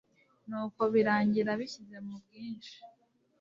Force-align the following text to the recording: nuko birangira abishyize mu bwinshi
nuko 0.47 0.81
birangira 0.93 1.49
abishyize 1.55 1.97
mu 2.07 2.13
bwinshi 2.23 2.77